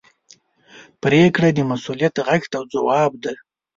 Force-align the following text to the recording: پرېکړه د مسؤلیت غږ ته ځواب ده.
پرېکړه 1.03 1.49
د 1.53 1.59
مسؤلیت 1.71 2.15
غږ 2.27 2.43
ته 2.51 2.59
ځواب 2.73 3.11
ده. 3.23 3.33